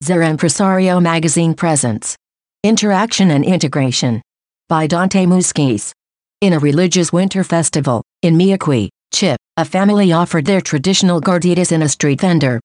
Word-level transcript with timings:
Ser 0.00 0.20
Empresario 0.20 1.02
magazine 1.02 1.54
presents 1.54 2.16
Interaction 2.62 3.32
and 3.32 3.44
Integration 3.44 4.22
by 4.68 4.86
Dante 4.86 5.26
Muzquiz. 5.26 5.92
In 6.40 6.52
a 6.52 6.58
religious 6.60 7.12
winter 7.12 7.42
festival, 7.42 8.04
in 8.22 8.38
Miyaqui, 8.38 8.90
Chip, 9.12 9.36
a 9.56 9.64
family 9.64 10.12
offered 10.12 10.44
their 10.44 10.60
traditional 10.60 11.20
gorditas 11.20 11.72
in 11.72 11.82
a 11.82 11.88
street 11.88 12.20
vendor. 12.20 12.60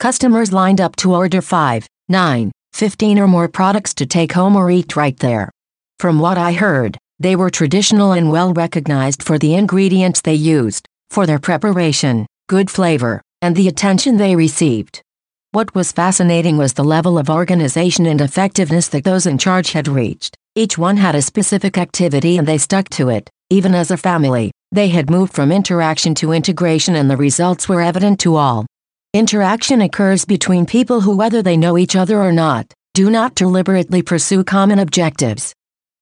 Customers 0.00 0.50
lined 0.50 0.80
up 0.80 0.96
to 0.96 1.14
order 1.14 1.42
5, 1.42 1.86
9, 2.08 2.50
15 2.72 3.18
or 3.18 3.28
more 3.28 3.48
products 3.48 3.92
to 3.92 4.06
take 4.06 4.32
home 4.32 4.56
or 4.56 4.70
eat 4.70 4.96
right 4.96 5.18
there. 5.18 5.50
From 5.98 6.18
what 6.18 6.38
I 6.38 6.54
heard, 6.54 6.96
they 7.20 7.36
were 7.36 7.50
traditional 7.50 8.12
and 8.12 8.30
well 8.30 8.54
recognized 8.54 9.22
for 9.22 9.38
the 9.38 9.54
ingredients 9.54 10.22
they 10.22 10.34
used, 10.34 10.88
for 11.10 11.26
their 11.26 11.38
preparation, 11.38 12.26
good 12.48 12.70
flavor, 12.70 13.20
and 13.42 13.54
the 13.54 13.68
attention 13.68 14.16
they 14.16 14.34
received. 14.34 15.02
What 15.58 15.74
was 15.74 15.90
fascinating 15.90 16.56
was 16.56 16.74
the 16.74 16.84
level 16.84 17.18
of 17.18 17.28
organization 17.28 18.06
and 18.06 18.20
effectiveness 18.20 18.86
that 18.90 19.02
those 19.02 19.26
in 19.26 19.38
charge 19.38 19.72
had 19.72 19.88
reached. 19.88 20.36
Each 20.54 20.78
one 20.78 20.96
had 20.96 21.16
a 21.16 21.20
specific 21.20 21.76
activity 21.76 22.38
and 22.38 22.46
they 22.46 22.58
stuck 22.58 22.88
to 22.90 23.08
it, 23.08 23.28
even 23.50 23.74
as 23.74 23.90
a 23.90 23.96
family. 23.96 24.52
They 24.70 24.86
had 24.86 25.10
moved 25.10 25.32
from 25.32 25.50
interaction 25.50 26.14
to 26.14 26.30
integration 26.30 26.94
and 26.94 27.10
the 27.10 27.16
results 27.16 27.68
were 27.68 27.80
evident 27.80 28.20
to 28.20 28.36
all. 28.36 28.66
Interaction 29.12 29.80
occurs 29.80 30.24
between 30.24 30.64
people 30.64 31.00
who 31.00 31.16
whether 31.16 31.42
they 31.42 31.56
know 31.56 31.76
each 31.76 31.96
other 31.96 32.22
or 32.22 32.30
not, 32.30 32.72
do 32.94 33.10
not 33.10 33.34
deliberately 33.34 34.00
pursue 34.00 34.44
common 34.44 34.78
objectives. 34.78 35.52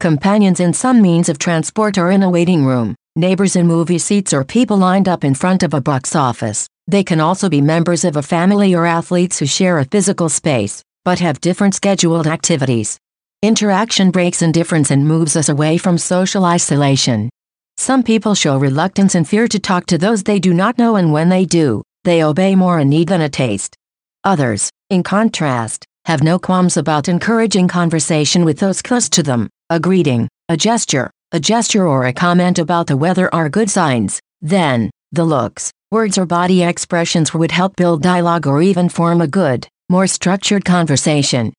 Companions 0.00 0.60
in 0.60 0.72
some 0.72 1.02
means 1.02 1.28
of 1.28 1.38
transport 1.38 1.98
or 1.98 2.10
in 2.10 2.22
a 2.22 2.30
waiting 2.30 2.64
room, 2.64 2.94
neighbors 3.16 3.54
in 3.54 3.66
movie 3.66 3.98
seats 3.98 4.32
or 4.32 4.44
people 4.44 4.78
lined 4.78 5.10
up 5.10 5.24
in 5.24 5.34
front 5.34 5.62
of 5.62 5.74
a 5.74 5.80
box 5.82 6.16
office. 6.16 6.66
They 6.86 7.04
can 7.04 7.20
also 7.20 7.48
be 7.48 7.60
members 7.60 8.04
of 8.04 8.16
a 8.16 8.22
family 8.22 8.74
or 8.74 8.86
athletes 8.86 9.38
who 9.38 9.46
share 9.46 9.78
a 9.78 9.84
physical 9.84 10.28
space, 10.28 10.82
but 11.04 11.20
have 11.20 11.40
different 11.40 11.74
scheduled 11.74 12.26
activities. 12.26 12.98
Interaction 13.42 14.10
breaks 14.10 14.42
indifference 14.42 14.90
and 14.90 15.06
moves 15.06 15.36
us 15.36 15.48
away 15.48 15.78
from 15.78 15.98
social 15.98 16.44
isolation. 16.44 17.30
Some 17.76 18.02
people 18.02 18.34
show 18.34 18.58
reluctance 18.58 19.14
and 19.14 19.28
fear 19.28 19.48
to 19.48 19.58
talk 19.58 19.86
to 19.86 19.98
those 19.98 20.22
they 20.22 20.38
do 20.38 20.54
not 20.54 20.78
know 20.78 20.96
and 20.96 21.12
when 21.12 21.28
they 21.28 21.44
do, 21.44 21.82
they 22.04 22.22
obey 22.22 22.54
more 22.54 22.78
a 22.78 22.84
need 22.84 23.08
than 23.08 23.20
a 23.20 23.28
taste. 23.28 23.76
Others, 24.24 24.70
in 24.90 25.02
contrast, 25.02 25.84
have 26.04 26.22
no 26.22 26.38
qualms 26.38 26.76
about 26.76 27.08
encouraging 27.08 27.68
conversation 27.68 28.44
with 28.44 28.58
those 28.58 28.82
close 28.82 29.08
to 29.08 29.22
them. 29.22 29.48
A 29.70 29.80
greeting, 29.80 30.28
a 30.48 30.56
gesture, 30.56 31.10
a 31.32 31.40
gesture 31.40 31.86
or 31.86 32.06
a 32.06 32.12
comment 32.12 32.58
about 32.58 32.86
the 32.86 32.96
weather 32.96 33.32
are 33.34 33.48
good 33.48 33.70
signs. 33.70 34.20
Then, 34.40 34.90
the 35.12 35.24
looks, 35.24 35.70
words 35.90 36.16
or 36.16 36.24
body 36.24 36.62
expressions 36.62 37.34
would 37.34 37.52
help 37.52 37.76
build 37.76 38.02
dialogue 38.02 38.46
or 38.46 38.62
even 38.62 38.88
form 38.88 39.20
a 39.20 39.26
good, 39.26 39.68
more 39.90 40.06
structured 40.06 40.64
conversation. 40.64 41.52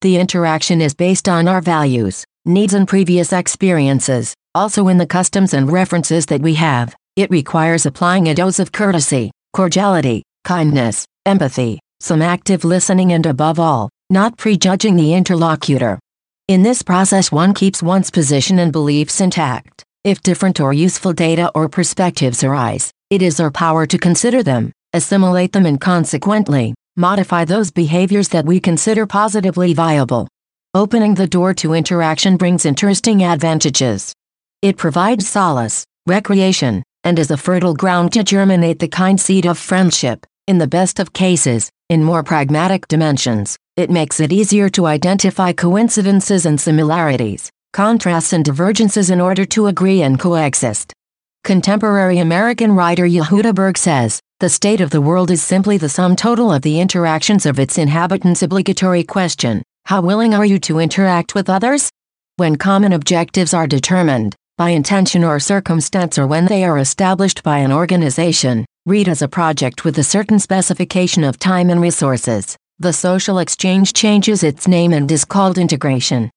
The 0.00 0.16
interaction 0.16 0.80
is 0.80 0.94
based 0.94 1.28
on 1.28 1.48
our 1.48 1.60
values, 1.60 2.24
needs 2.46 2.72
and 2.72 2.86
previous 2.86 3.32
experiences, 3.32 4.32
also 4.54 4.88
in 4.88 4.98
the 4.98 5.06
customs 5.06 5.54
and 5.54 5.70
references 5.70 6.26
that 6.26 6.40
we 6.40 6.54
have. 6.54 6.94
It 7.16 7.30
requires 7.30 7.84
applying 7.84 8.28
a 8.28 8.34
dose 8.34 8.60
of 8.60 8.70
courtesy, 8.70 9.32
cordiality, 9.52 10.22
kindness, 10.44 11.04
empathy, 11.26 11.80
some 12.00 12.22
active 12.22 12.64
listening 12.64 13.12
and 13.12 13.26
above 13.26 13.58
all, 13.58 13.90
not 14.08 14.38
prejudging 14.38 14.96
the 14.96 15.14
interlocutor. 15.14 15.98
In 16.46 16.62
this 16.62 16.82
process 16.82 17.30
one 17.30 17.54
keeps 17.54 17.82
one's 17.82 18.10
position 18.10 18.60
and 18.60 18.72
beliefs 18.72 19.20
intact. 19.20 19.82
If 20.02 20.22
different 20.22 20.60
or 20.60 20.72
useful 20.72 21.12
data 21.12 21.50
or 21.54 21.68
perspectives 21.68 22.42
arise, 22.42 22.90
it 23.10 23.22
is 23.22 23.40
our 23.40 23.50
power 23.50 23.86
to 23.86 23.98
consider 23.98 24.40
them, 24.40 24.72
assimilate 24.92 25.52
them 25.52 25.66
and 25.66 25.80
consequently, 25.80 26.74
modify 26.96 27.44
those 27.44 27.72
behaviors 27.72 28.28
that 28.28 28.46
we 28.46 28.60
consider 28.60 29.04
positively 29.04 29.74
viable. 29.74 30.28
Opening 30.74 31.14
the 31.14 31.26
door 31.26 31.52
to 31.54 31.74
interaction 31.74 32.36
brings 32.36 32.64
interesting 32.64 33.24
advantages. 33.24 34.12
It 34.62 34.76
provides 34.76 35.28
solace, 35.28 35.84
recreation, 36.06 36.84
and 37.02 37.18
is 37.18 37.32
a 37.32 37.36
fertile 37.36 37.74
ground 37.74 38.12
to 38.12 38.22
germinate 38.22 38.78
the 38.78 38.86
kind 38.86 39.20
seed 39.20 39.44
of 39.44 39.58
friendship. 39.58 40.24
In 40.46 40.58
the 40.58 40.68
best 40.68 41.00
of 41.00 41.12
cases, 41.12 41.68
in 41.88 42.04
more 42.04 42.22
pragmatic 42.22 42.86
dimensions, 42.86 43.56
it 43.76 43.90
makes 43.90 44.20
it 44.20 44.32
easier 44.32 44.68
to 44.70 44.86
identify 44.86 45.52
coincidences 45.52 46.46
and 46.46 46.60
similarities, 46.60 47.50
contrasts 47.72 48.32
and 48.32 48.44
divergences 48.44 49.10
in 49.10 49.20
order 49.20 49.44
to 49.46 49.66
agree 49.66 50.02
and 50.02 50.20
coexist. 50.20 50.92
Contemporary 51.42 52.18
American 52.18 52.72
writer 52.72 53.06
Yehuda 53.06 53.54
Berg 53.54 53.78
says, 53.78 54.20
the 54.40 54.48
state 54.48 54.80
of 54.80 54.90
the 54.90 55.00
world 55.00 55.30
is 55.30 55.42
simply 55.42 55.78
the 55.78 55.88
sum 55.88 56.14
total 56.14 56.52
of 56.52 56.62
the 56.62 56.80
interactions 56.80 57.46
of 57.46 57.58
its 57.58 57.78
inhabitants. 57.78 58.42
Obligatory 58.42 59.02
question 59.02 59.62
How 59.86 60.00
willing 60.00 60.34
are 60.34 60.44
you 60.44 60.58
to 60.60 60.78
interact 60.78 61.34
with 61.34 61.50
others? 61.50 61.90
When 62.36 62.56
common 62.56 62.92
objectives 62.92 63.54
are 63.54 63.66
determined, 63.66 64.36
by 64.58 64.70
intention 64.70 65.24
or 65.24 65.40
circumstance 65.40 66.18
or 66.18 66.26
when 66.26 66.44
they 66.44 66.64
are 66.64 66.78
established 66.78 67.42
by 67.42 67.58
an 67.58 67.72
organization, 67.72 68.66
read 68.86 69.08
as 69.08 69.22
a 69.22 69.28
project 69.28 69.84
with 69.84 69.98
a 69.98 70.04
certain 70.04 70.38
specification 70.38 71.24
of 71.24 71.38
time 71.38 71.70
and 71.70 71.80
resources, 71.80 72.56
the 72.78 72.92
social 72.92 73.38
exchange 73.38 73.92
changes 73.94 74.42
its 74.42 74.68
name 74.68 74.92
and 74.92 75.10
is 75.10 75.24
called 75.24 75.58
integration. 75.58 76.30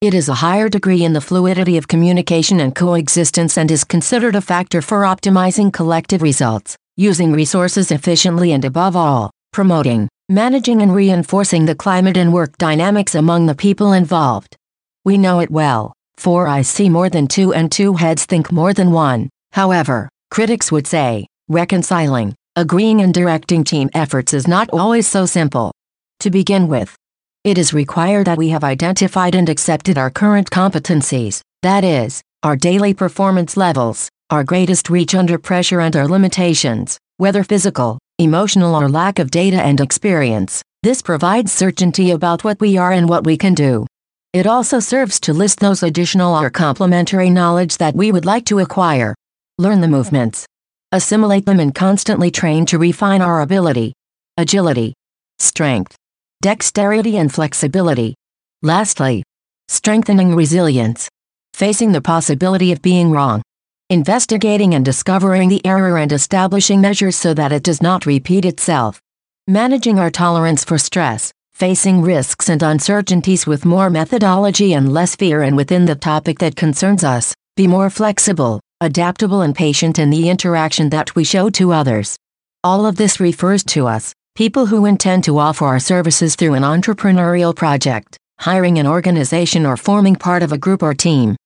It 0.00 0.14
is 0.14 0.30
a 0.30 0.34
higher 0.34 0.70
degree 0.70 1.04
in 1.04 1.12
the 1.12 1.20
fluidity 1.20 1.76
of 1.76 1.86
communication 1.86 2.60
and 2.60 2.74
coexistence 2.74 3.58
and 3.58 3.70
is 3.70 3.84
considered 3.84 4.34
a 4.34 4.40
factor 4.40 4.80
for 4.80 5.02
optimizing 5.02 5.70
collective 5.70 6.22
results, 6.22 6.74
using 6.96 7.32
resources 7.32 7.90
efficiently 7.90 8.52
and 8.52 8.64
above 8.64 8.96
all, 8.96 9.30
promoting, 9.52 10.08
managing 10.30 10.80
and 10.80 10.94
reinforcing 10.94 11.66
the 11.66 11.74
climate 11.74 12.16
and 12.16 12.32
work 12.32 12.56
dynamics 12.56 13.14
among 13.14 13.44
the 13.44 13.54
people 13.54 13.92
involved. 13.92 14.56
We 15.04 15.18
know 15.18 15.40
it 15.40 15.50
well. 15.50 15.92
For 16.16 16.48
I 16.48 16.62
see 16.62 16.88
more 16.88 17.10
than 17.10 17.26
two 17.26 17.52
and 17.52 17.70
two 17.70 17.92
heads 17.92 18.24
think 18.24 18.50
more 18.50 18.72
than 18.72 18.92
one. 18.92 19.28
However, 19.52 20.08
critics 20.30 20.72
would 20.72 20.86
say, 20.86 21.26
reconciling, 21.48 22.34
agreeing 22.56 23.02
and 23.02 23.12
directing 23.12 23.64
team 23.64 23.90
efforts 23.92 24.32
is 24.32 24.48
not 24.48 24.70
always 24.70 25.06
so 25.06 25.26
simple. 25.26 25.72
To 26.20 26.30
begin 26.30 26.68
with, 26.68 26.96
it 27.42 27.56
is 27.56 27.72
required 27.72 28.26
that 28.26 28.36
we 28.36 28.50
have 28.50 28.64
identified 28.64 29.34
and 29.34 29.48
accepted 29.48 29.96
our 29.96 30.10
current 30.10 30.50
competencies, 30.50 31.40
that 31.62 31.84
is, 31.84 32.20
our 32.42 32.54
daily 32.54 32.92
performance 32.92 33.56
levels, 33.56 34.10
our 34.28 34.44
greatest 34.44 34.90
reach 34.90 35.14
under 35.14 35.38
pressure 35.38 35.80
and 35.80 35.96
our 35.96 36.06
limitations, 36.06 36.98
whether 37.16 37.42
physical, 37.42 37.98
emotional 38.18 38.74
or 38.74 38.90
lack 38.90 39.18
of 39.18 39.30
data 39.30 39.56
and 39.56 39.80
experience. 39.80 40.62
This 40.82 41.00
provides 41.00 41.50
certainty 41.50 42.10
about 42.10 42.44
what 42.44 42.60
we 42.60 42.76
are 42.76 42.92
and 42.92 43.08
what 43.08 43.24
we 43.24 43.38
can 43.38 43.54
do. 43.54 43.86
It 44.34 44.46
also 44.46 44.78
serves 44.78 45.18
to 45.20 45.32
list 45.32 45.60
those 45.60 45.82
additional 45.82 46.34
or 46.34 46.50
complementary 46.50 47.30
knowledge 47.30 47.78
that 47.78 47.94
we 47.94 48.12
would 48.12 48.26
like 48.26 48.44
to 48.46 48.58
acquire. 48.58 49.14
Learn 49.58 49.80
the 49.80 49.88
movements. 49.88 50.46
Assimilate 50.92 51.46
them 51.46 51.60
and 51.60 51.74
constantly 51.74 52.30
train 52.30 52.66
to 52.66 52.78
refine 52.78 53.22
our 53.22 53.40
ability. 53.40 53.94
Agility. 54.36 54.92
Strength. 55.38 55.96
Dexterity 56.42 57.18
and 57.18 57.32
flexibility. 57.32 58.14
Lastly, 58.62 59.22
strengthening 59.68 60.34
resilience. 60.34 61.08
Facing 61.54 61.92
the 61.92 62.00
possibility 62.00 62.72
of 62.72 62.80
being 62.82 63.10
wrong. 63.10 63.42
Investigating 63.90 64.74
and 64.74 64.84
discovering 64.84 65.48
the 65.48 65.64
error 65.66 65.98
and 65.98 66.12
establishing 66.12 66.80
measures 66.80 67.16
so 67.16 67.34
that 67.34 67.52
it 67.52 67.62
does 67.62 67.82
not 67.82 68.06
repeat 68.06 68.44
itself. 68.44 69.00
Managing 69.48 69.98
our 69.98 70.10
tolerance 70.10 70.64
for 70.64 70.78
stress 70.78 71.32
facing 71.60 72.00
risks 72.00 72.48
and 72.48 72.62
uncertainties 72.62 73.46
with 73.46 73.66
more 73.66 73.90
methodology 73.90 74.72
and 74.72 74.94
less 74.94 75.14
fear 75.14 75.42
and 75.42 75.54
within 75.54 75.84
the 75.84 75.94
topic 75.94 76.38
that 76.38 76.56
concerns 76.56 77.04
us, 77.04 77.34
be 77.54 77.66
more 77.66 77.90
flexible, 77.90 78.58
adaptable 78.80 79.42
and 79.42 79.54
patient 79.54 79.98
in 79.98 80.08
the 80.08 80.30
interaction 80.30 80.88
that 80.88 81.14
we 81.14 81.22
show 81.22 81.50
to 81.50 81.70
others. 81.70 82.16
All 82.64 82.86
of 82.86 82.96
this 82.96 83.20
refers 83.20 83.62
to 83.64 83.86
us, 83.86 84.14
people 84.34 84.66
who 84.66 84.86
intend 84.86 85.24
to 85.24 85.38
offer 85.38 85.66
our 85.66 85.80
services 85.80 86.36
through 86.36 86.54
an 86.54 86.62
entrepreneurial 86.62 87.54
project, 87.54 88.16
hiring 88.38 88.78
an 88.78 88.86
organization 88.86 89.66
or 89.66 89.76
forming 89.76 90.16
part 90.16 90.42
of 90.42 90.52
a 90.52 90.58
group 90.58 90.82
or 90.82 90.94
team. 90.94 91.36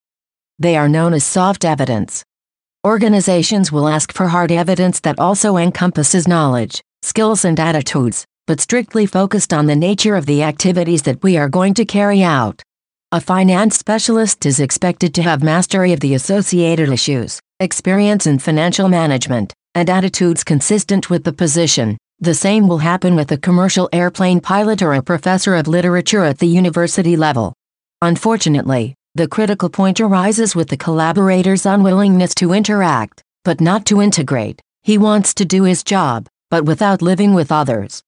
They 0.59 0.77
are 0.77 0.89
known 0.89 1.15
as 1.15 1.25
soft 1.25 1.65
evidence. 1.65 2.23
Organizations 2.87 3.73
will 3.73 3.89
ask 3.89 4.13
for 4.13 4.29
hard 4.29 4.53
evidence 4.53 5.01
that 5.01 5.19
also 5.19 5.57
encompasses 5.57 6.29
knowledge, 6.29 6.83
skills 7.03 7.45
and 7.45 7.59
attitudes, 7.59 8.25
but 8.47 8.61
strictly 8.61 9.07
focused 9.07 9.53
on 9.53 9.67
the 9.67 9.75
nature 9.75 10.15
of 10.15 10.27
the 10.27 10.43
activities 10.43 11.03
that 11.03 11.23
we 11.23 11.37
are 11.37 11.49
going 11.49 11.75
to 11.75 11.85
carry 11.85 12.23
out. 12.23 12.63
A 13.11 13.21
finance 13.21 13.79
specialist 13.79 14.45
is 14.45 14.61
expected 14.61 15.15
to 15.15 15.23
have 15.23 15.43
mastery 15.43 15.93
of 15.93 16.01
the 16.01 16.15
associated 16.15 16.91
issues, 16.91 17.41
experience 17.59 18.27
in 18.27 18.39
financial 18.39 18.89
management, 18.89 19.55
and 19.75 19.89
attitudes 19.89 20.45
consistent 20.45 21.09
with 21.11 21.25
the 21.25 21.33
position. 21.33 21.97
The 22.21 22.35
same 22.35 22.69
will 22.69 22.79
happen 22.79 23.17
with 23.17 23.33
a 23.33 23.37
commercial 23.37 23.89
airplane 23.93 24.41
pilot 24.41 24.83
or 24.83 24.95
a 24.95 25.03
professor 25.03 25.57
of 25.57 25.67
literature 25.67 26.25
at 26.25 26.39
the 26.39 26.47
university 26.47 27.17
level. 27.17 27.53
Unfortunately, 28.03 28.95
the 29.15 29.29
critical 29.29 29.69
point 29.69 30.01
arises 30.01 30.55
with 30.55 30.69
the 30.69 30.77
collaborator's 30.77 31.67
unwillingness 31.67 32.35
to 32.37 32.53
interact, 32.53 33.23
but 33.45 33.61
not 33.61 33.85
to 33.87 34.01
integrate. 34.01 34.61
He 34.83 34.97
wants 34.97 35.35
to 35.35 35.45
do 35.45 35.65
his 35.65 35.83
job, 35.83 36.29
but 36.51 36.65
without 36.65 37.03
living 37.03 37.35
with 37.35 37.51
others. 37.51 38.03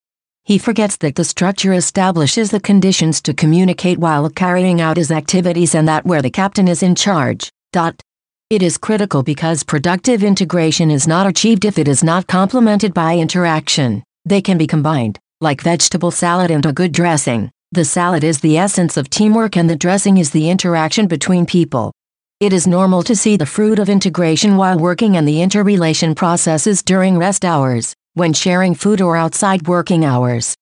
He 0.44 0.58
forgets 0.58 0.97
that 0.99 1.17
the 1.17 1.25
structure 1.25 1.73
establishes 1.73 2.53
the 2.53 2.61
conditions 2.61 3.20
to 3.23 3.35
communicate 3.35 3.99
while 3.99 4.31
carrying 4.31 4.81
out 4.81 4.97
his 4.97 5.11
activities 5.11 5.75
and 5.75 5.88
that 5.88 6.06
where 6.06 6.23
the 6.23 6.31
captain 6.31 6.69
is 6.69 6.85
in 6.85 6.94
charge. 6.94 7.50
Dot. 7.73 8.00
It 8.48 8.62
is 8.62 8.78
critical 8.78 9.25
because 9.25 9.64
productive 9.64 10.22
integration 10.22 10.88
is 10.88 11.08
not 11.08 11.26
achieved 11.26 11.64
if 11.64 11.81
it 11.81 11.88
is 11.88 12.04
not 12.04 12.28
complemented 12.28 12.94
by 12.94 13.16
interaction. 13.16 14.04
They 14.25 14.40
can 14.40 14.56
be 14.56 14.69
combined, 14.69 15.19
like 15.40 15.60
vegetable 15.60 16.12
salad 16.12 16.52
and 16.52 16.64
a 16.64 16.72
good 16.72 16.93
dressing. 16.93 17.50
The 17.72 17.84
salad 17.84 18.22
is 18.22 18.38
the 18.38 18.56
essence 18.56 18.96
of 18.96 19.10
teamwork 19.10 19.56
and 19.56 19.69
the 19.69 19.75
dressing 19.75 20.19
is 20.19 20.31
the 20.31 20.48
interaction 20.48 21.08
between 21.08 21.44
people. 21.44 21.90
It 22.38 22.52
is 22.52 22.69
normal 22.69 23.02
to 23.02 23.16
see 23.16 23.37
the 23.37 23.46
fruit 23.46 23.81
of 23.81 23.88
integration 23.88 24.56
while 24.56 24.78
working 24.78 25.16
and 25.16 25.26
the 25.26 25.43
interrelation 25.43 26.14
processes 26.14 26.84
during 26.84 27.19
rest 27.19 27.44
hours, 27.44 27.96
when 28.14 28.32
sharing 28.32 28.76
food 28.76 29.00
or 29.00 29.16
outside 29.16 29.66
working 29.66 30.04
hours. 30.04 30.54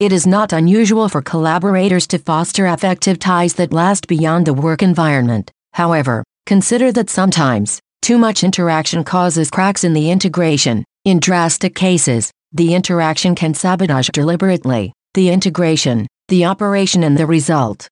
It 0.00 0.10
is 0.10 0.26
not 0.26 0.52
unusual 0.52 1.08
for 1.08 1.22
collaborators 1.22 2.08
to 2.08 2.18
foster 2.18 2.66
affective 2.66 3.20
ties 3.20 3.54
that 3.54 3.72
last 3.72 4.08
beyond 4.08 4.44
the 4.44 4.54
work 4.54 4.82
environment. 4.82 5.52
However, 5.72 6.24
Consider 6.46 6.92
that 6.92 7.10
sometimes, 7.10 7.80
too 8.02 8.18
much 8.18 8.44
interaction 8.44 9.02
causes 9.02 9.50
cracks 9.50 9.82
in 9.82 9.94
the 9.94 10.12
integration. 10.12 10.84
In 11.04 11.18
drastic 11.18 11.74
cases, 11.74 12.30
the 12.52 12.72
interaction 12.72 13.34
can 13.34 13.52
sabotage 13.52 14.10
deliberately 14.10 14.92
the 15.14 15.30
integration, 15.30 16.06
the 16.28 16.44
operation 16.44 17.02
and 17.02 17.18
the 17.18 17.26
result. 17.26 17.88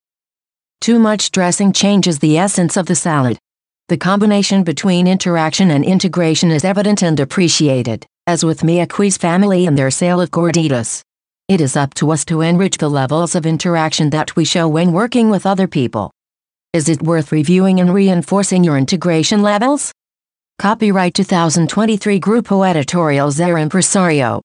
Too 0.81 1.01
much 1.01 1.33
dressing 1.33 1.73
changes 1.73 2.21
the 2.21 2.39
essence 2.39 2.77
of 2.77 2.87
the 2.87 2.95
salad. 2.95 3.39
The 3.89 3.97
combination 3.97 4.63
between 4.63 5.09
interaction 5.09 5.73
and 5.73 5.85
integration 5.85 6.53
is 6.53 6.65
evident 6.65 7.03
and 7.03 7.19
appreciated, 7.19 8.07
as 8.29 8.45
with 8.45 8.61
Miyaqui's 8.61 9.17
family 9.17 9.67
and 9.67 9.77
their 9.77 9.91
sale 9.91 10.21
of 10.21 10.31
gorditas. 10.31 11.03
It 11.49 11.61
is 11.61 11.77
up 11.77 11.93
to 11.95 12.13
us 12.13 12.25
to 12.27 12.43
enrich 12.43 12.79
the 12.79 12.89
levels 12.91 13.35
of 13.35 13.47
interaction 13.47 14.11
that 14.11 14.37
we 14.37 14.45
show 14.45 14.69
when 14.69 14.93
working 14.93 15.29
with 15.29 15.45
other 15.45 15.67
people. 15.67 16.13
Is 16.75 16.89
it 16.89 17.03
worth 17.03 17.31
reviewing 17.31 17.79
and 17.79 17.95
reinforcing 17.95 18.65
your 18.65 18.77
integration 18.77 19.43
levels? 19.43 19.93
Copyright 20.59 21.15
2023 21.15 22.19
Grupo 22.19 22.69
Editorial 22.69 23.31
Ser 23.31 23.55
Empresario. 23.55 24.41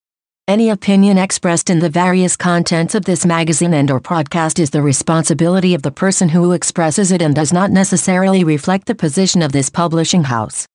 Any 0.47 0.69
opinion 0.69 1.17
expressed 1.17 1.71
in 1.71 1.79
the 1.79 1.89
various 1.89 2.37
contents 2.37 2.93
of 2.93 3.05
this 3.05 3.25
magazine 3.25 3.73
and 3.73 3.89
or 3.89 3.99
podcast 3.99 4.59
is 4.59 4.69
the 4.69 4.83
responsibility 4.83 5.73
of 5.73 5.81
the 5.81 5.89
person 5.89 6.29
who 6.29 6.51
expresses 6.51 7.11
it 7.11 7.23
and 7.23 7.33
does 7.33 7.51
not 7.51 7.71
necessarily 7.71 8.43
reflect 8.43 8.85
the 8.85 8.93
position 8.93 9.41
of 9.41 9.51
this 9.51 9.71
publishing 9.71 10.25
house. 10.25 10.67